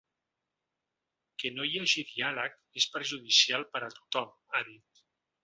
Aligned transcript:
Que 1.43 1.51
no 1.57 1.67
hi 1.71 1.75
hagi 1.81 2.05
diàleg 2.13 2.57
és 2.83 2.89
perjudicial 2.97 3.67
per 3.77 3.83
a 3.91 3.93
tothom, 4.01 4.35
ha 4.57 4.65
dit. 4.73 5.07